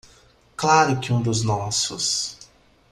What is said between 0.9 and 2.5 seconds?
que um dos nossos